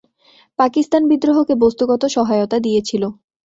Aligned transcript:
পাকিস্তান 0.59 1.01
বিদ্রোহকে 1.11 1.53
বস্তুগত 1.63 2.01
সহায়তা 2.15 2.57
দিয়েছিল। 2.59 3.03